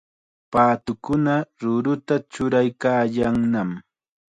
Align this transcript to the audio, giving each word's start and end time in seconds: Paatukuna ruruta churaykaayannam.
Paatukuna 0.51 1.35
ruruta 1.61 2.15
churaykaayannam. 2.31 3.69